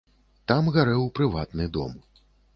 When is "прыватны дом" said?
1.21-1.95